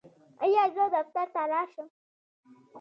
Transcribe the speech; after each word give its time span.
ایا 0.43 0.63
زه 0.75 0.83
دفتر 0.95 1.27
ته 1.33 1.41
لاړ 1.51 1.67
شم؟ 1.73 1.87